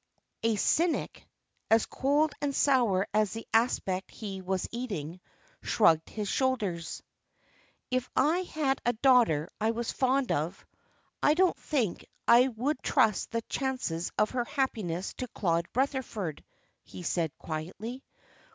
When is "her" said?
14.31-14.45